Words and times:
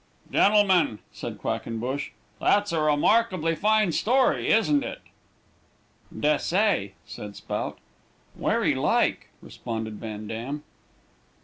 "Gentlemen," 0.31 0.97
said 1.11 1.37
Quackenbush, 1.37 2.09
"that's 2.39 2.71
a 2.71 2.81
remarkably 2.81 3.53
fine 3.55 3.91
story, 3.91 4.51
isn't 4.51 4.83
it?" 4.83 4.99
"Des'say," 6.11 6.93
said 7.05 7.35
Spout. 7.35 7.77
"Werry 8.35 8.73
like," 8.73 9.29
responded 9.43 9.99
Van 9.99 10.25
Dam. 10.25 10.63